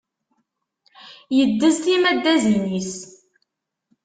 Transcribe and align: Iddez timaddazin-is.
Iddez 1.41 1.77
timaddazin-is. 1.83 2.93